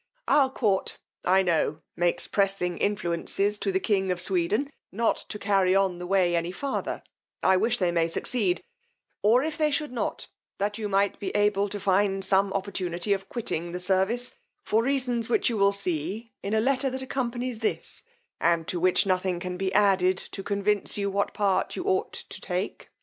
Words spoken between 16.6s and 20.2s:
letter that accompanies this, and to which nothing can be added